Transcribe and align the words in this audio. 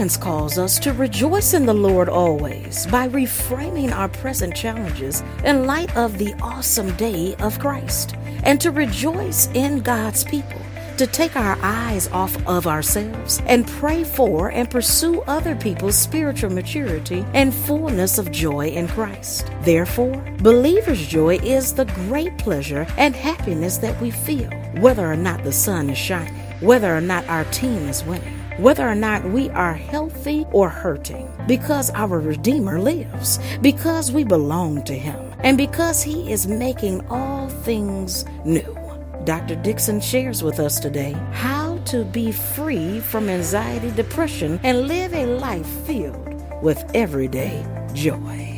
Philippians 0.00 0.16
calls 0.16 0.56
us 0.56 0.78
to 0.78 0.94
rejoice 0.94 1.52
in 1.52 1.66
the 1.66 1.74
Lord 1.74 2.08
always 2.08 2.86
by 2.86 3.06
reframing 3.06 3.92
our 3.92 4.08
present 4.08 4.56
challenges 4.56 5.22
in 5.44 5.66
light 5.66 5.94
of 5.94 6.16
the 6.16 6.32
awesome 6.40 6.96
day 6.96 7.36
of 7.40 7.58
Christ, 7.58 8.16
and 8.44 8.58
to 8.62 8.70
rejoice 8.70 9.50
in 9.52 9.80
God's 9.80 10.24
people 10.24 10.62
to 10.96 11.06
take 11.06 11.36
our 11.36 11.58
eyes 11.60 12.08
off 12.12 12.34
of 12.46 12.66
ourselves 12.66 13.42
and 13.44 13.66
pray 13.66 14.02
for 14.02 14.50
and 14.50 14.70
pursue 14.70 15.20
other 15.26 15.54
people's 15.54 15.98
spiritual 15.98 16.48
maturity 16.48 17.22
and 17.34 17.52
fullness 17.52 18.16
of 18.16 18.32
joy 18.32 18.68
in 18.68 18.88
Christ. 18.88 19.50
Therefore, 19.60 20.16
believer's 20.38 21.06
joy 21.06 21.36
is 21.42 21.74
the 21.74 21.84
great 22.08 22.38
pleasure 22.38 22.86
and 22.96 23.14
happiness 23.14 23.76
that 23.76 24.00
we 24.00 24.10
feel, 24.10 24.48
whether 24.80 25.04
or 25.04 25.16
not 25.16 25.44
the 25.44 25.52
sun 25.52 25.90
is 25.90 25.98
shining, 25.98 26.40
whether 26.60 26.96
or 26.96 27.02
not 27.02 27.28
our 27.28 27.44
team 27.44 27.86
is 27.86 28.02
winning 28.02 28.39
whether 28.60 28.86
or 28.86 28.94
not 28.94 29.24
we 29.24 29.48
are 29.50 29.74
healthy 29.74 30.44
or 30.52 30.68
hurting, 30.68 31.30
because 31.46 31.90
our 31.90 32.20
Redeemer 32.20 32.78
lives, 32.78 33.38
because 33.62 34.12
we 34.12 34.22
belong 34.24 34.82
to 34.84 34.94
Him, 34.94 35.32
and 35.40 35.56
because 35.56 36.02
He 36.02 36.30
is 36.30 36.46
making 36.46 37.06
all 37.08 37.48
things 37.48 38.24
new. 38.44 38.76
Dr. 39.24 39.56
Dixon 39.56 40.00
shares 40.00 40.42
with 40.42 40.60
us 40.60 40.80
today 40.80 41.12
how 41.32 41.78
to 41.86 42.04
be 42.04 42.32
free 42.32 43.00
from 43.00 43.28
anxiety, 43.28 43.90
depression, 43.90 44.60
and 44.62 44.88
live 44.88 45.14
a 45.14 45.26
life 45.26 45.66
filled 45.86 46.34
with 46.62 46.82
everyday 46.94 47.64
joy. 47.94 48.49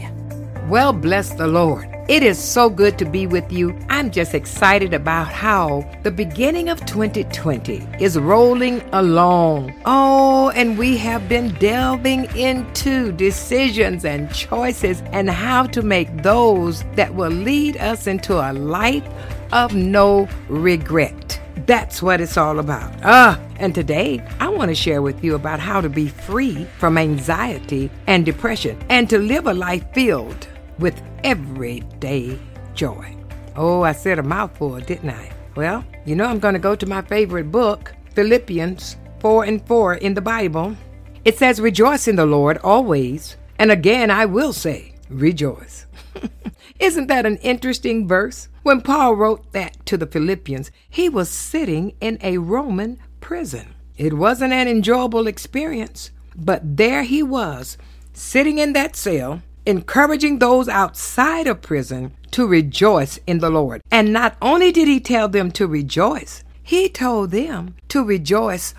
Well, 0.68 0.92
bless 0.92 1.34
the 1.34 1.48
Lord. 1.48 1.88
It 2.08 2.22
is 2.22 2.38
so 2.38 2.70
good 2.70 2.96
to 2.98 3.04
be 3.04 3.26
with 3.26 3.50
you. 3.52 3.76
I'm 3.88 4.10
just 4.10 4.32
excited 4.32 4.94
about 4.94 5.26
how 5.28 5.88
the 6.02 6.10
beginning 6.10 6.68
of 6.68 6.84
2020 6.86 7.84
is 8.00 8.16
rolling 8.16 8.80
along. 8.92 9.74
Oh, 9.84 10.50
and 10.50 10.78
we 10.78 10.96
have 10.98 11.28
been 11.28 11.52
delving 11.54 12.24
into 12.36 13.10
decisions 13.12 14.04
and 14.04 14.32
choices 14.32 15.02
and 15.12 15.28
how 15.28 15.66
to 15.66 15.82
make 15.82 16.22
those 16.22 16.84
that 16.94 17.12
will 17.14 17.30
lead 17.30 17.76
us 17.78 18.06
into 18.06 18.34
a 18.34 18.52
life 18.52 19.04
of 19.52 19.74
no 19.74 20.28
regret. 20.48 21.40
That's 21.66 22.02
what 22.02 22.20
it's 22.20 22.36
all 22.36 22.58
about. 22.60 22.92
Ah, 23.02 23.40
and 23.58 23.74
today 23.74 24.24
I 24.40 24.48
want 24.48 24.70
to 24.70 24.74
share 24.74 25.02
with 25.02 25.22
you 25.24 25.34
about 25.34 25.60
how 25.60 25.80
to 25.80 25.88
be 25.88 26.08
free 26.08 26.66
from 26.78 26.98
anxiety 26.98 27.90
and 28.06 28.24
depression 28.24 28.78
and 28.88 29.10
to 29.10 29.18
live 29.18 29.46
a 29.46 29.54
life 29.54 29.84
filled 29.92 30.48
with 30.78 31.02
everyday 31.24 32.38
joy. 32.74 33.16
Oh, 33.56 33.82
I 33.82 33.92
said 33.92 34.18
a 34.18 34.22
mouthful, 34.22 34.78
didn't 34.80 35.10
I? 35.10 35.30
Well, 35.54 35.84
you 36.04 36.16
know 36.16 36.26
I'm 36.26 36.38
going 36.38 36.54
to 36.54 36.60
go 36.60 36.74
to 36.74 36.86
my 36.86 37.02
favorite 37.02 37.52
book, 37.52 37.94
Philippians 38.14 38.96
4 39.20 39.44
and 39.44 39.66
4 39.66 39.94
in 39.94 40.14
the 40.14 40.20
Bible. 40.20 40.76
It 41.24 41.38
says, 41.38 41.60
Rejoice 41.60 42.08
in 42.08 42.16
the 42.16 42.26
Lord 42.26 42.58
always. 42.58 43.36
And 43.58 43.70
again, 43.70 44.10
I 44.10 44.24
will 44.24 44.52
say, 44.52 44.94
Rejoice. 45.08 45.86
Isn't 46.78 47.06
that 47.08 47.26
an 47.26 47.36
interesting 47.38 48.08
verse? 48.08 48.48
When 48.62 48.80
Paul 48.80 49.14
wrote 49.14 49.52
that 49.52 49.84
to 49.86 49.96
the 49.96 50.06
Philippians, 50.06 50.70
he 50.88 51.08
was 51.08 51.28
sitting 51.28 51.94
in 52.00 52.18
a 52.22 52.38
Roman 52.38 52.98
prison. 53.20 53.74
It 53.96 54.14
wasn't 54.14 54.52
an 54.52 54.68
enjoyable 54.68 55.26
experience, 55.26 56.10
but 56.34 56.76
there 56.76 57.02
he 57.02 57.22
was, 57.22 57.76
sitting 58.12 58.58
in 58.58 58.72
that 58.72 58.96
cell, 58.96 59.42
encouraging 59.66 60.38
those 60.38 60.68
outside 60.68 61.46
of 61.46 61.62
prison 61.62 62.12
to 62.32 62.46
rejoice 62.46 63.18
in 63.26 63.38
the 63.38 63.50
Lord. 63.50 63.82
And 63.90 64.12
not 64.12 64.36
only 64.42 64.72
did 64.72 64.88
he 64.88 65.00
tell 65.00 65.28
them 65.28 65.50
to 65.52 65.66
rejoice, 65.66 66.42
he 66.62 66.88
told 66.88 67.30
them 67.30 67.76
to 67.88 68.04
rejoice 68.04 68.74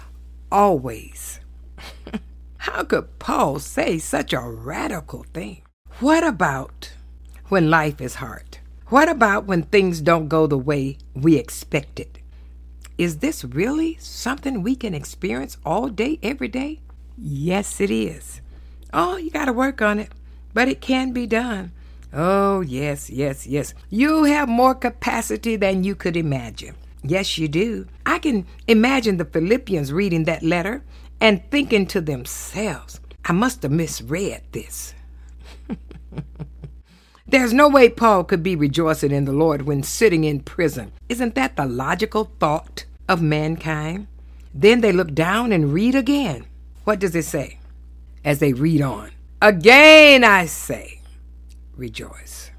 always. 0.51 1.39
How 2.57 2.83
could 2.83 3.19
Paul 3.19 3.59
say 3.59 3.97
such 3.97 4.33
a 4.33 4.39
radical 4.39 5.25
thing? 5.33 5.61
What 5.99 6.23
about 6.23 6.93
when 7.49 7.69
life 7.69 8.01
is 8.01 8.16
hard? 8.16 8.57
What 8.88 9.09
about 9.09 9.45
when 9.45 9.63
things 9.63 10.01
don't 10.01 10.27
go 10.27 10.47
the 10.47 10.57
way 10.57 10.97
we 11.13 11.35
expected? 11.38 12.19
Is 12.97 13.17
this 13.17 13.43
really 13.43 13.97
something 13.99 14.61
we 14.61 14.75
can 14.75 14.93
experience 14.93 15.57
all 15.66 15.88
day, 15.89 16.19
every 16.22 16.47
day? 16.47 16.79
Yes, 17.17 17.81
it 17.81 17.89
is. 17.89 18.41
Oh, 18.93 19.17
you 19.17 19.31
got 19.31 19.45
to 19.45 19.53
work 19.53 19.81
on 19.81 19.99
it, 19.99 20.11
but 20.53 20.68
it 20.68 20.81
can 20.81 21.12
be 21.12 21.28
done. 21.28 21.72
Oh, 22.14 22.62
yes, 22.62 23.09
yes, 23.09 23.47
yes. 23.47 23.74
You 23.90 24.24
have 24.25 24.47
more 24.47 24.75
capacity 24.75 25.56
than 25.56 25.84
you 25.84 25.96
could 25.96 26.16
imagine. 26.16 26.75
Yes, 27.03 27.38
you 27.38 27.47
do. 27.47 27.88
I 28.06 28.19
can 28.19 28.46
imagine 28.68 29.18
the 29.18 29.25
Philippians 29.25 29.91
reading 29.91 30.25
that 30.25 30.44
letter 30.44 30.84
and 31.19 31.41
thinking 31.50 31.88
to 31.88 32.02
themselves, 32.02 33.00
I 33.25 33.34
must 33.34 33.64
have 33.64 33.72
misread 33.72 34.44
this. 34.52 34.94
There's 37.28 37.53
no 37.53 37.68
way 37.68 37.90
Paul 37.90 38.25
could 38.25 38.44
be 38.44 38.56
rejoicing 38.56 39.12
in 39.12 39.25
the 39.25 39.31
Lord 39.31 39.64
when 39.64 39.81
sitting 39.81 40.24
in 40.24 40.41
prison. 40.41 40.91
Isn't 41.09 41.35
that 41.35 41.56
the 41.56 41.66
logical 41.66 42.25
thought 42.40 42.85
of 43.09 43.22
mankind? 43.22 44.08
Then 44.53 44.81
they 44.81 44.91
look 44.91 45.16
down 45.16 45.52
and 45.52 45.74
read 45.74 45.96
again. 45.96 46.46
What 46.84 47.00
does 47.00 47.16
it 47.16 47.25
say? 47.25 47.58
As 48.24 48.40
they 48.40 48.53
read 48.53 48.81
on. 48.81 49.12
Again 49.43 50.23
I 50.23 50.45
say, 50.45 51.01
rejoice. 51.75 52.51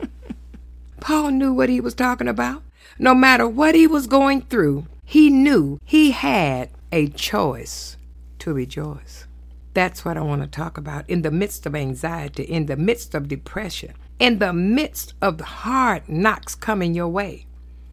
Paul 1.00 1.32
knew 1.32 1.52
what 1.52 1.68
he 1.68 1.82
was 1.82 1.92
talking 1.92 2.28
about. 2.28 2.62
No 2.98 3.14
matter 3.14 3.46
what 3.46 3.74
he 3.74 3.86
was 3.86 4.06
going 4.06 4.40
through, 4.40 4.86
he 5.04 5.28
knew 5.28 5.78
he 5.84 6.12
had 6.12 6.70
a 6.90 7.08
choice 7.08 7.98
to 8.38 8.54
rejoice. 8.54 9.26
That's 9.74 10.02
what 10.02 10.16
I 10.16 10.22
want 10.22 10.40
to 10.40 10.48
talk 10.48 10.78
about. 10.78 11.04
In 11.10 11.20
the 11.20 11.30
midst 11.30 11.66
of 11.66 11.74
anxiety, 11.74 12.44
in 12.44 12.64
the 12.64 12.76
midst 12.78 13.14
of 13.14 13.28
depression, 13.28 13.92
in 14.18 14.38
the 14.38 14.54
midst 14.54 15.12
of 15.20 15.38
hard 15.42 16.08
knocks 16.08 16.54
coming 16.54 16.94
your 16.94 17.08
way, 17.08 17.44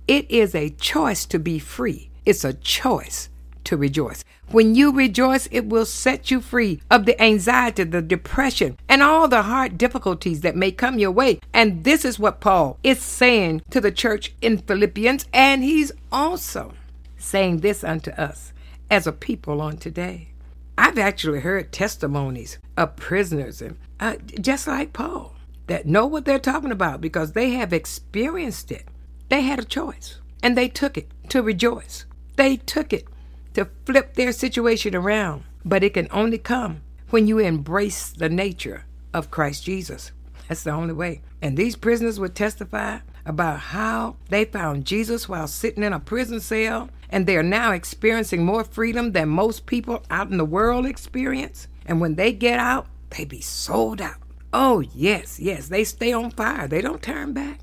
it 0.08 0.32
is 0.32 0.56
a 0.56 0.70
choice 0.70 1.26
to 1.26 1.38
be 1.38 1.60
free. 1.60 2.12
It's 2.26 2.46
a 2.46 2.54
choice 2.54 3.28
to 3.66 3.78
rejoice. 3.78 4.24
When 4.52 4.76
you 4.76 4.92
rejoice, 4.92 5.48
it 5.52 5.66
will 5.66 5.86
set 5.86 6.32
you 6.32 6.40
free 6.40 6.82
of 6.90 7.06
the 7.06 7.22
anxiety, 7.22 7.84
the 7.84 8.02
depression, 8.02 8.78
and 8.88 9.02
all 9.02 9.28
the 9.28 9.44
hard 9.44 9.78
difficulties 9.78 10.42
that 10.42 10.56
may 10.56 10.72
come 10.72 11.00
your 11.00 11.12
way. 11.12 11.40
And 11.54 11.84
this 11.84 12.06
is 12.06 12.20
what 12.20 12.40
Paul 12.40 12.78
is 12.84 13.02
saying 13.02 13.64
to 13.72 13.82
the 13.82 13.92
church 13.92 14.34
in 14.42 14.60
Philippians, 14.60 15.26
and 15.34 15.64
he's 15.64 15.92
also 16.12 16.74
saying 17.18 17.60
this 17.60 17.84
unto 17.84 18.12
us 18.12 18.54
as 18.90 19.08
a 19.08 19.12
people 19.12 19.62
on 19.62 19.78
today. 19.78 20.30
I've 20.78 20.98
actually 20.98 21.40
heard 21.40 21.72
testimonies 21.72 22.60
of 22.78 22.96
prisoners, 22.96 23.62
and 23.62 23.78
uh, 24.00 24.16
just 24.40 24.68
like 24.68 24.94
Paul, 24.94 25.36
that 25.68 25.88
know 25.88 26.06
what 26.06 26.26
they're 26.26 26.38
talking 26.38 26.72
about 26.72 27.02
because 27.02 27.32
they 27.32 27.52
have 27.52 27.74
experienced 27.74 28.72
it. 28.72 28.86
They 29.30 29.42
had 29.42 29.60
a 29.60 29.64
choice, 29.64 30.20
and 30.44 30.56
they 30.56 30.68
took 30.68 30.98
it 30.98 31.10
to 31.30 31.42
rejoice. 31.42 32.06
They 32.36 32.58
took 32.58 32.94
it 32.94 33.08
to 33.56 33.70
flip 33.86 34.14
their 34.14 34.32
situation 34.32 34.96
around. 34.96 35.44
But 35.64 35.84
it 35.84 35.96
can 35.96 36.08
only 36.12 36.38
come 36.38 36.82
when 37.10 37.28
you 37.28 37.40
embrace 37.40 38.10
the 38.10 38.30
nature 38.30 38.86
of 39.14 39.32
Christ 39.32 39.64
Jesus. 39.64 40.12
That's 40.48 40.64
the 40.64 40.72
only 40.72 40.94
way. 40.94 41.22
And 41.42 41.58
these 41.58 41.76
prisoners 41.76 42.20
would 42.20 42.36
testify 42.36 43.00
about 43.26 43.60
how 43.60 44.18
they 44.30 44.46
found 44.46 44.86
Jesus 44.86 45.28
while 45.28 45.48
sitting 45.48 45.84
in 45.84 45.94
a 45.94 46.00
prison 46.00 46.40
cell, 46.40 46.90
and 47.10 47.26
they 47.26 47.36
are 47.38 47.44
now 47.44 47.72
experiencing 47.72 48.46
more 48.46 48.64
freedom 48.64 49.14
than 49.14 49.30
most 49.30 49.66
people 49.66 50.04
out 50.12 50.30
in 50.30 50.38
the 50.38 50.46
world 50.46 50.86
experience. 50.86 51.68
And 51.86 52.00
when 52.00 52.16
they 52.16 52.32
get 52.32 52.60
out, 52.60 52.88
they 53.10 53.26
be 53.26 53.42
sold 53.42 54.02
out. 54.02 54.18
Oh, 54.54 54.82
yes, 54.94 55.40
yes, 55.40 55.68
they 55.68 55.84
stay 55.84 56.14
on 56.14 56.32
fire. 56.32 56.68
They 56.68 56.82
don't 56.82 57.02
turn 57.02 57.34
back. 57.34 57.60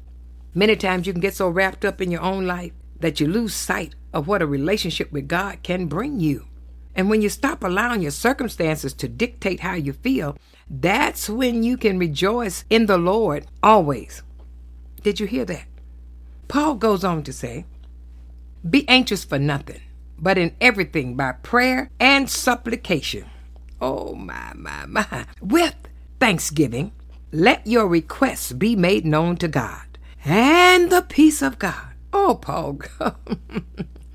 Many 0.54 0.76
times 0.76 1.06
you 1.06 1.12
can 1.12 1.22
get 1.22 1.34
so 1.34 1.48
wrapped 1.48 1.84
up 1.84 2.00
in 2.00 2.10
your 2.10 2.20
own 2.20 2.46
life 2.46 2.72
that 3.02 3.20
you 3.20 3.26
lose 3.26 3.54
sight 3.54 3.94
of 4.12 4.26
what 4.26 4.42
a 4.42 4.46
relationship 4.46 5.12
with 5.12 5.28
God 5.28 5.62
can 5.62 5.86
bring 5.86 6.18
you. 6.18 6.46
And 6.94 7.08
when 7.08 7.22
you 7.22 7.28
stop 7.28 7.62
allowing 7.62 8.02
your 8.02 8.10
circumstances 8.10 8.92
to 8.94 9.08
dictate 9.08 9.60
how 9.60 9.74
you 9.74 9.92
feel, 9.92 10.36
that's 10.68 11.28
when 11.28 11.62
you 11.62 11.76
can 11.76 11.98
rejoice 11.98 12.64
in 12.70 12.86
the 12.86 12.98
Lord 12.98 13.46
always. 13.62 14.22
Did 15.02 15.20
you 15.20 15.26
hear 15.26 15.44
that? 15.46 15.66
Paul 16.48 16.74
goes 16.74 17.02
on 17.02 17.22
to 17.24 17.32
say, 17.32 17.64
Be 18.68 18.86
anxious 18.88 19.24
for 19.24 19.38
nothing, 19.38 19.80
but 20.18 20.38
in 20.38 20.54
everything 20.60 21.16
by 21.16 21.32
prayer 21.32 21.90
and 21.98 22.28
supplication. 22.28 23.24
Oh, 23.80 24.14
my, 24.14 24.52
my, 24.54 24.86
my. 24.86 25.24
With 25.40 25.74
thanksgiving, 26.20 26.92
let 27.32 27.66
your 27.66 27.88
requests 27.88 28.52
be 28.52 28.76
made 28.76 29.04
known 29.04 29.36
to 29.38 29.48
God. 29.48 29.98
And 30.24 30.90
the 30.90 31.02
peace 31.02 31.42
of 31.42 31.58
God, 31.58 31.91
oh, 32.12 32.38
Paul, 32.40 32.80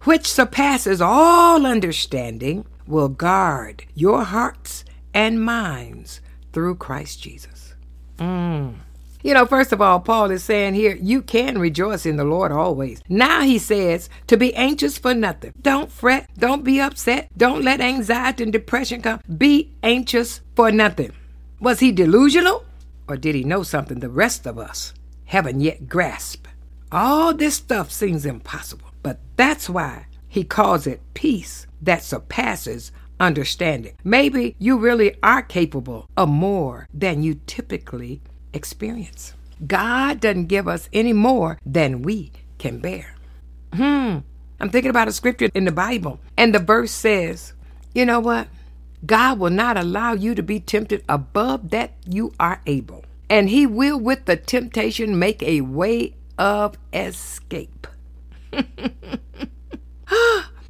which 0.04 0.32
surpasses 0.32 1.02
all 1.02 1.66
understanding, 1.66 2.66
will 2.86 3.10
guard 3.10 3.86
your 3.94 4.24
hearts 4.24 4.86
and 5.14 5.44
minds 5.44 6.22
through 6.54 6.76
Christ 6.76 7.22
Jesus. 7.22 7.76
Mm. 8.18 8.76
You 9.24 9.34
know, 9.34 9.46
first 9.46 9.74
of 9.74 9.82
all, 9.82 10.00
Paul 10.00 10.32
is 10.32 10.44
saying 10.44 10.76
here, 10.76 10.96
you 11.02 11.22
can 11.22 11.58
rejoice 11.58 12.06
in 12.06 12.18
the 12.18 12.24
Lord 12.24 12.52
always. 12.52 13.02
Now 13.10 13.42
he 13.42 13.58
says 13.58 14.10
to 14.28 14.38
be 14.38 14.56
anxious 14.56 14.98
for 14.98 15.14
nothing. 15.14 15.54
Don't 15.62 15.92
fret. 15.92 16.30
Don't 16.38 16.64
be 16.64 16.80
upset. 16.80 17.30
Don't 17.36 17.64
let 17.64 17.82
anxiety 17.82 18.44
and 18.44 18.54
depression 18.54 19.02
come. 19.02 19.20
Be 19.38 19.74
anxious 19.84 20.42
for 20.56 20.72
nothing. 20.72 21.12
Was 21.60 21.80
he 21.80 21.92
delusional? 21.92 22.64
Or 23.08 23.18
did 23.18 23.36
he 23.36 23.44
know 23.44 23.64
something 23.64 24.00
the 24.00 24.10
rest 24.10 24.46
of 24.46 24.60
us 24.60 24.94
haven't 25.26 25.62
yet 25.62 25.90
grasped? 25.90 26.48
All 26.92 27.34
this 27.34 27.56
stuff 27.56 27.92
seems 27.92 28.25
impossible, 28.25 28.89
but 29.04 29.19
that's 29.36 29.69
why 29.69 30.06
he 30.28 30.45
calls 30.45 30.88
it 30.88 31.01
peace 31.13 31.68
that 31.81 32.04
surpasses 32.04 32.94
understanding. 33.19 33.95
Maybe 34.04 34.56
you 34.57 34.78
really 34.78 35.18
are 35.22 35.42
capable 35.42 36.07
of 36.16 36.30
more 36.30 36.88
than 36.94 37.24
you 37.24 37.42
typically 37.45 38.22
experience. 38.54 39.34
God 39.66 40.22
doesn't 40.22 40.45
give 40.45 40.68
us 40.68 40.88
any 40.94 41.12
more 41.13 41.60
than 41.66 42.04
we 42.04 42.31
can 42.57 42.80
bear. 42.80 43.16
Hmm. 43.74 44.19
I'm 44.60 44.69
thinking 44.69 44.90
about 44.90 45.10
a 45.10 45.12
scripture 45.12 45.50
in 45.54 45.66
the 45.66 45.72
Bible, 45.72 46.19
and 46.38 46.56
the 46.56 46.60
verse 46.60 46.92
says, 46.92 47.54
you 47.94 48.06
know 48.06 48.19
what? 48.19 48.48
God 49.06 49.40
will 49.40 49.50
not 49.51 49.78
allow 49.78 50.13
you 50.13 50.33
to 50.36 50.42
be 50.42 50.60
tempted 50.60 51.04
above 51.10 51.69
that 51.72 51.94
you 52.07 52.33
are 52.40 52.62
able. 52.66 53.04
And 53.30 53.50
he 53.50 53.68
will, 53.68 54.00
with 54.00 54.25
the 54.25 54.38
temptation, 54.38 55.19
make 55.19 55.44
a 55.44 55.62
way 55.62 56.16
of 56.38 56.78
escape. 56.94 57.88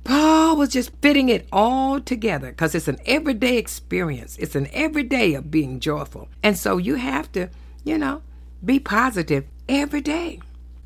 Paul 0.04 0.56
was 0.56 0.70
just 0.70 0.92
fitting 1.02 1.30
it 1.30 1.48
all 1.52 2.00
together 2.00 2.50
because 2.52 2.74
it's 2.74 2.88
an 2.88 3.00
everyday 3.06 3.58
experience. 3.58 4.38
It's 4.38 4.56
an 4.56 4.70
everyday 4.72 5.34
of 5.34 5.52
being 5.52 5.80
joyful. 5.80 6.30
And 6.42 6.58
so 6.58 6.78
you 6.78 6.96
have 6.96 7.32
to, 7.34 7.50
you 7.84 7.98
know, 7.98 8.22
be 8.64 8.80
positive 8.80 9.46
every 9.68 10.02
day. 10.02 10.40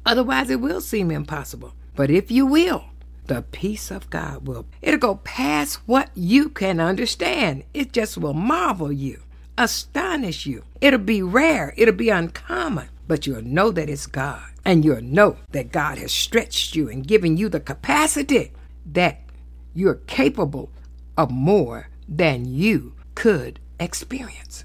Otherwise, 0.05 0.49
it 0.49 0.59
will 0.59 0.81
seem 0.81 1.11
impossible. 1.11 1.73
But 1.95 2.09
if 2.09 2.31
you 2.31 2.45
will, 2.45 2.85
the 3.27 3.43
peace 3.43 3.91
of 3.91 4.09
God 4.09 4.47
will. 4.47 4.65
It'll 4.81 4.99
go 4.99 5.15
past 5.15 5.79
what 5.85 6.09
you 6.15 6.49
can 6.49 6.79
understand. 6.79 7.63
It 7.73 7.93
just 7.93 8.17
will 8.17 8.33
marvel 8.33 8.91
you, 8.91 9.21
astonish 9.57 10.45
you. 10.45 10.63
It'll 10.81 10.99
be 10.99 11.21
rare, 11.21 11.73
it'll 11.77 11.93
be 11.93 12.09
uncommon, 12.09 12.89
but 13.11 13.27
you'll 13.27 13.41
know 13.41 13.71
that 13.71 13.89
it's 13.89 14.07
God. 14.07 14.41
And 14.63 14.85
you'll 14.85 15.01
know 15.01 15.35
that 15.49 15.73
God 15.73 15.97
has 15.97 16.13
stretched 16.13 16.77
you 16.77 16.87
and 16.87 17.05
given 17.05 17.35
you 17.35 17.49
the 17.49 17.59
capacity 17.59 18.53
that 18.85 19.19
you're 19.73 19.95
capable 19.95 20.69
of 21.17 21.29
more 21.29 21.89
than 22.07 22.45
you 22.45 22.93
could 23.13 23.59
experience. 23.81 24.63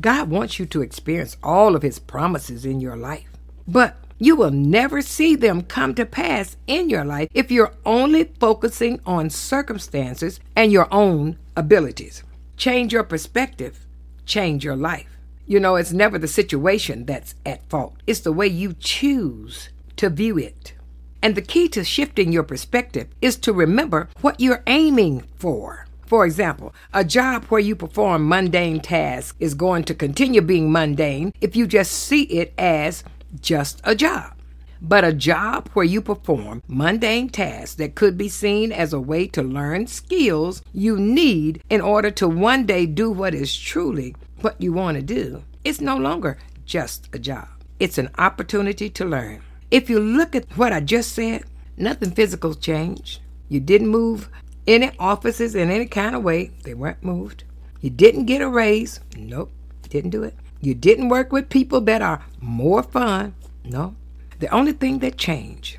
God 0.00 0.30
wants 0.30 0.60
you 0.60 0.66
to 0.66 0.82
experience 0.82 1.36
all 1.42 1.74
of 1.74 1.82
His 1.82 1.98
promises 1.98 2.64
in 2.64 2.78
your 2.80 2.94
life, 2.94 3.26
but 3.66 3.96
you 4.20 4.36
will 4.36 4.52
never 4.52 5.02
see 5.02 5.34
them 5.34 5.62
come 5.62 5.92
to 5.96 6.06
pass 6.06 6.56
in 6.68 6.90
your 6.90 7.04
life 7.04 7.28
if 7.34 7.50
you're 7.50 7.74
only 7.84 8.22
focusing 8.38 9.00
on 9.04 9.30
circumstances 9.30 10.38
and 10.54 10.70
your 10.70 10.86
own 10.94 11.38
abilities. 11.56 12.22
Change 12.56 12.92
your 12.92 13.02
perspective, 13.02 13.84
change 14.26 14.64
your 14.64 14.76
life. 14.76 15.19
You 15.50 15.58
know, 15.58 15.74
it's 15.74 15.92
never 15.92 16.16
the 16.16 16.28
situation 16.28 17.06
that's 17.06 17.34
at 17.44 17.68
fault, 17.68 17.96
it's 18.06 18.20
the 18.20 18.30
way 18.30 18.46
you 18.46 18.72
choose 18.74 19.70
to 19.96 20.08
view 20.08 20.38
it. 20.38 20.74
And 21.22 21.34
the 21.34 21.42
key 21.42 21.66
to 21.70 21.82
shifting 21.82 22.30
your 22.30 22.44
perspective 22.44 23.08
is 23.20 23.34
to 23.38 23.52
remember 23.52 24.08
what 24.20 24.38
you're 24.38 24.62
aiming 24.68 25.24
for. 25.34 25.88
For 26.06 26.24
example, 26.24 26.72
a 26.94 27.02
job 27.02 27.46
where 27.46 27.60
you 27.60 27.74
perform 27.74 28.28
mundane 28.28 28.78
tasks 28.78 29.36
is 29.40 29.54
going 29.54 29.82
to 29.84 29.94
continue 29.94 30.40
being 30.40 30.70
mundane 30.70 31.34
if 31.40 31.56
you 31.56 31.66
just 31.66 31.90
see 31.90 32.22
it 32.22 32.54
as 32.56 33.02
just 33.40 33.80
a 33.82 33.96
job. 33.96 34.34
But 34.80 35.04
a 35.04 35.12
job 35.12 35.68
where 35.72 35.84
you 35.84 36.00
perform 36.00 36.62
mundane 36.68 37.28
tasks 37.28 37.74
that 37.74 37.96
could 37.96 38.16
be 38.16 38.28
seen 38.28 38.70
as 38.70 38.92
a 38.92 39.00
way 39.00 39.26
to 39.26 39.42
learn 39.42 39.88
skills 39.88 40.62
you 40.72 40.96
need 40.96 41.60
in 41.68 41.80
order 41.80 42.12
to 42.12 42.28
one 42.28 42.66
day 42.66 42.86
do 42.86 43.10
what 43.10 43.34
is 43.34 43.54
truly 43.54 44.14
what 44.42 44.60
you 44.60 44.72
want 44.72 44.96
to 44.96 45.02
do, 45.02 45.42
it's 45.64 45.80
no 45.80 45.96
longer 45.96 46.38
just 46.64 47.08
a 47.12 47.18
job. 47.18 47.48
It's 47.78 47.98
an 47.98 48.10
opportunity 48.18 48.90
to 48.90 49.04
learn. 49.04 49.42
If 49.70 49.88
you 49.88 50.00
look 50.00 50.34
at 50.34 50.56
what 50.56 50.72
I 50.72 50.80
just 50.80 51.12
said, 51.12 51.44
nothing 51.76 52.10
physical 52.10 52.54
changed. 52.54 53.20
You 53.48 53.60
didn't 53.60 53.88
move 53.88 54.28
any 54.66 54.92
offices 54.98 55.54
in 55.54 55.70
any 55.70 55.86
kind 55.86 56.14
of 56.14 56.22
way, 56.22 56.50
they 56.62 56.74
weren't 56.74 57.02
moved. 57.02 57.44
You 57.80 57.90
didn't 57.90 58.26
get 58.26 58.42
a 58.42 58.48
raise. 58.48 59.00
Nope, 59.16 59.50
didn't 59.88 60.10
do 60.10 60.22
it. 60.22 60.34
You 60.60 60.74
didn't 60.74 61.08
work 61.08 61.32
with 61.32 61.48
people 61.48 61.80
that 61.82 62.02
are 62.02 62.22
more 62.40 62.82
fun. 62.82 63.34
No. 63.64 63.96
The 64.38 64.48
only 64.48 64.72
thing 64.72 64.98
that 65.00 65.16
changed 65.16 65.78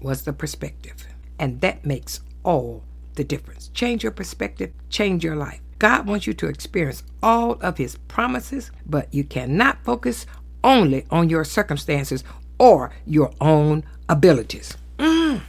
was 0.00 0.22
the 0.22 0.32
perspective. 0.32 1.06
And 1.38 1.60
that 1.60 1.84
makes 1.84 2.20
all 2.44 2.84
the 3.14 3.24
difference. 3.24 3.68
Change 3.68 4.02
your 4.02 4.12
perspective, 4.12 4.72
change 4.88 5.24
your 5.24 5.36
life. 5.36 5.60
God 5.78 6.06
wants 6.06 6.26
you 6.26 6.34
to 6.34 6.48
experience 6.48 7.02
all 7.22 7.52
of 7.60 7.78
His 7.78 7.96
promises, 8.08 8.70
but 8.86 9.12
you 9.12 9.24
cannot 9.24 9.84
focus 9.84 10.26
only 10.64 11.06
on 11.10 11.30
your 11.30 11.44
circumstances 11.44 12.24
or 12.58 12.90
your 13.06 13.32
own 13.40 13.84
abilities. 14.08 14.76
Mm. 14.98 15.42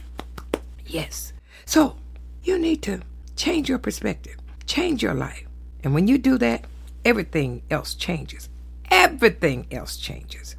Yes. 0.86 1.32
So 1.64 1.96
you 2.42 2.58
need 2.58 2.82
to 2.82 3.00
change 3.36 3.68
your 3.68 3.78
perspective, 3.78 4.36
change 4.66 5.02
your 5.02 5.14
life. 5.14 5.46
And 5.82 5.94
when 5.94 6.06
you 6.06 6.18
do 6.18 6.38
that, 6.38 6.64
everything 7.04 7.62
else 7.70 7.94
changes. 7.94 8.48
Everything 8.90 9.66
else 9.70 9.96
changes. 9.96 10.56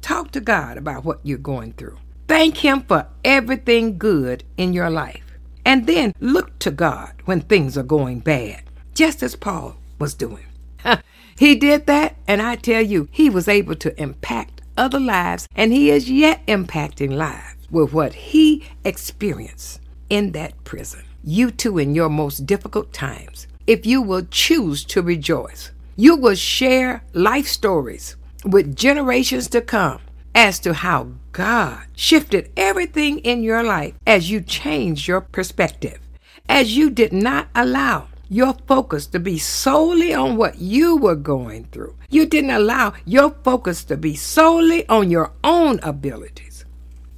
Talk 0.00 0.30
to 0.32 0.40
God 0.40 0.78
about 0.78 1.04
what 1.04 1.20
you're 1.22 1.38
going 1.38 1.72
through. 1.74 1.98
Thank 2.28 2.56
Him 2.58 2.82
for 2.82 3.06
everything 3.24 3.98
good 3.98 4.44
in 4.56 4.72
your 4.72 4.90
life. 4.90 5.24
And 5.64 5.86
then 5.86 6.12
look 6.20 6.58
to 6.60 6.70
God 6.70 7.14
when 7.24 7.40
things 7.40 7.78
are 7.78 7.82
going 7.84 8.20
bad, 8.20 8.62
just 8.94 9.22
as 9.22 9.36
Paul 9.36 9.76
was 9.98 10.14
doing. 10.14 10.44
he 11.38 11.54
did 11.54 11.86
that, 11.86 12.16
and 12.26 12.42
I 12.42 12.56
tell 12.56 12.82
you, 12.82 13.08
he 13.10 13.30
was 13.30 13.48
able 13.48 13.74
to 13.76 14.00
impact 14.00 14.62
other 14.76 15.00
lives, 15.00 15.48
and 15.54 15.72
he 15.72 15.90
is 15.90 16.10
yet 16.10 16.44
impacting 16.46 17.12
lives 17.12 17.68
with 17.70 17.92
what 17.92 18.14
he 18.14 18.64
experienced 18.84 19.80
in 20.10 20.32
that 20.32 20.62
prison. 20.64 21.04
You 21.24 21.50
too, 21.50 21.78
in 21.78 21.94
your 21.94 22.08
most 22.08 22.46
difficult 22.46 22.92
times, 22.92 23.46
if 23.66 23.86
you 23.86 24.02
will 24.02 24.26
choose 24.30 24.84
to 24.86 25.02
rejoice, 25.02 25.70
you 25.96 26.16
will 26.16 26.34
share 26.34 27.04
life 27.12 27.46
stories 27.46 28.16
with 28.44 28.74
generations 28.74 29.48
to 29.48 29.60
come 29.60 30.00
as 30.34 30.58
to 30.60 30.74
how 30.74 31.12
God 31.32 31.84
shifted 31.94 32.50
everything 32.56 33.18
in 33.20 33.42
your 33.42 33.62
life 33.62 33.94
as 34.06 34.30
you 34.30 34.40
changed 34.40 35.06
your 35.06 35.20
perspective, 35.20 36.00
as 36.48 36.76
you 36.76 36.90
did 36.90 37.12
not 37.12 37.48
allow 37.54 38.08
your 38.32 38.54
focus 38.66 39.06
to 39.08 39.20
be 39.20 39.38
solely 39.38 40.14
on 40.14 40.36
what 40.36 40.58
you 40.58 40.96
were 40.96 41.16
going 41.16 41.64
through. 41.66 41.94
You 42.08 42.24
didn't 42.24 42.50
allow 42.50 42.94
your 43.04 43.30
focus 43.44 43.84
to 43.84 43.96
be 43.96 44.16
solely 44.16 44.88
on 44.88 45.10
your 45.10 45.32
own 45.44 45.80
abilities. 45.82 46.64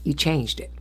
You 0.03 0.15
changed 0.15 0.59
it. 0.59 0.73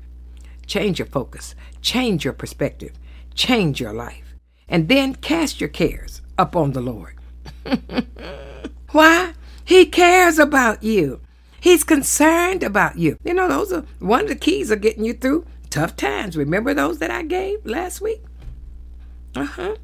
Change 0.65 0.97
your 0.97 1.07
focus, 1.07 1.55
change 1.81 2.23
your 2.23 2.33
perspective, 2.33 2.93
change 3.35 3.79
your 3.79 3.93
life, 3.93 4.33
and 4.67 4.87
then 4.87 5.13
cast 5.15 5.61
your 5.61 5.69
cares 5.69 6.21
upon 6.37 6.71
the 6.71 6.81
Lord. 6.81 7.15
Why? 8.91 9.33
He 9.65 9.85
cares 9.85 10.39
about 10.39 10.81
you. 10.81 11.21
He's 11.59 11.83
concerned 11.83 12.63
about 12.63 12.97
you. 12.97 13.17
You 13.23 13.33
know, 13.33 13.47
those 13.47 13.71
are 13.71 13.85
one 13.99 14.21
of 14.21 14.29
the 14.29 14.35
keys 14.35 14.71
of 14.71 14.81
getting 14.81 15.05
you 15.05 15.13
through 15.13 15.45
tough 15.69 15.95
times. 15.95 16.35
Remember 16.35 16.73
those 16.73 16.99
that 16.99 17.11
I 17.11 17.23
gave 17.23 17.65
last 17.65 18.01
week? 18.01 18.23
Uh 19.35 19.45
huh. 19.45 19.75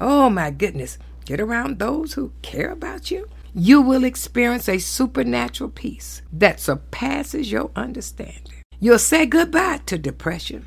Oh 0.00 0.30
my 0.30 0.50
goodness. 0.50 0.98
Get 1.26 1.40
around 1.40 1.78
those 1.78 2.14
who 2.14 2.32
care 2.40 2.70
about 2.70 3.10
you. 3.10 3.28
You 3.54 3.82
will 3.82 4.04
experience 4.04 4.68
a 4.68 4.78
supernatural 4.78 5.70
peace 5.70 6.22
that 6.32 6.60
surpasses 6.60 7.52
your 7.52 7.70
understanding. 7.76 8.62
You'll 8.78 8.98
say 8.98 9.26
goodbye 9.26 9.80
to 9.86 9.98
depression, 9.98 10.66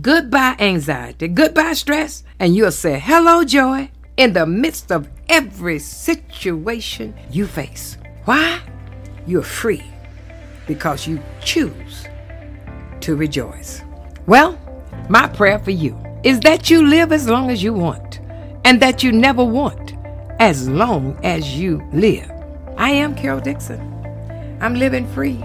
goodbye 0.00 0.54
anxiety, 0.60 1.26
goodbye 1.26 1.72
stress, 1.72 2.22
and 2.38 2.54
you'll 2.54 2.70
say 2.70 3.00
hello 3.00 3.42
joy 3.42 3.90
in 4.16 4.34
the 4.34 4.46
midst 4.46 4.92
of 4.92 5.08
every 5.28 5.78
situation 5.80 7.14
you 7.30 7.46
face. 7.46 7.96
Why? 8.24 8.60
You're 9.26 9.42
free 9.42 9.82
because 10.66 11.06
you 11.06 11.20
choose 11.42 12.06
to 13.00 13.16
rejoice. 13.16 13.82
Well, 14.26 14.58
my 15.08 15.26
prayer 15.26 15.58
for 15.58 15.72
you 15.72 15.98
is 16.22 16.38
that 16.40 16.70
you 16.70 16.86
live 16.86 17.10
as 17.12 17.28
long 17.28 17.50
as 17.50 17.62
you 17.62 17.72
want 17.72 18.09
and 18.64 18.80
that 18.80 19.02
you 19.02 19.12
never 19.12 19.44
want 19.44 19.94
as 20.38 20.68
long 20.68 21.18
as 21.22 21.58
you 21.58 21.82
live. 21.92 22.30
I 22.76 22.90
am 22.90 23.14
Carol 23.14 23.40
Dixon. 23.40 23.80
I'm 24.60 24.74
living 24.74 25.06
free. 25.12 25.42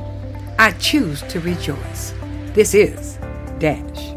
I 0.57 0.71
choose 0.73 1.21
to 1.23 1.39
rejoice. 1.39 2.13
This 2.53 2.73
is 2.73 3.17
Dash. 3.59 4.14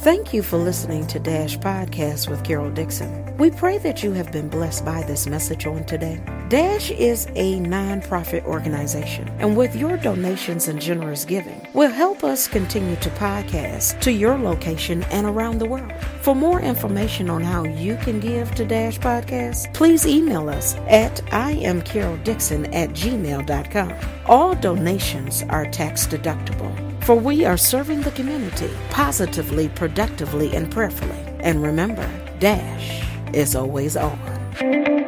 Thank 0.00 0.32
you 0.32 0.42
for 0.42 0.56
listening 0.56 1.06
to 1.08 1.18
Dash 1.18 1.58
Podcast 1.58 2.30
with 2.30 2.42
Carol 2.42 2.70
Dixon. 2.70 3.36
We 3.36 3.50
pray 3.50 3.76
that 3.76 4.02
you 4.02 4.12
have 4.12 4.32
been 4.32 4.48
blessed 4.48 4.82
by 4.82 5.02
this 5.02 5.26
message 5.26 5.66
on 5.66 5.84
today. 5.84 6.18
Dash 6.48 6.90
is 6.90 7.26
a 7.34 7.58
nonprofit 7.60 8.46
organization, 8.46 9.28
and 9.40 9.54
with 9.54 9.76
your 9.76 9.98
donations 9.98 10.68
and 10.68 10.80
generous 10.80 11.26
giving, 11.26 11.68
will 11.74 11.90
help 11.90 12.24
us 12.24 12.48
continue 12.48 12.96
to 12.96 13.10
podcast 13.10 14.00
to 14.00 14.10
your 14.10 14.38
location 14.38 15.02
and 15.10 15.26
around 15.26 15.58
the 15.58 15.68
world. 15.68 15.92
For 16.22 16.34
more 16.34 16.62
information 16.62 17.28
on 17.28 17.42
how 17.42 17.64
you 17.64 17.96
can 17.96 18.20
give 18.20 18.54
to 18.54 18.64
Dash 18.64 18.98
Podcast, 18.98 19.74
please 19.74 20.06
email 20.06 20.48
us 20.48 20.76
at 20.88 21.16
iamcaroldixon 21.26 22.74
at 22.74 22.88
gmail.com. 22.90 23.94
All 24.24 24.54
donations 24.54 25.42
are 25.50 25.70
tax 25.70 26.06
deductible 26.06 26.89
for 27.10 27.16
we 27.16 27.44
are 27.44 27.56
serving 27.56 28.02
the 28.02 28.12
community 28.12 28.70
positively, 28.90 29.68
productively, 29.70 30.54
and 30.54 30.70
prayerfully. 30.70 31.18
And 31.40 31.60
remember, 31.60 32.08
Dash 32.38 33.04
is 33.34 33.56
always 33.56 33.96
on. 33.96 34.99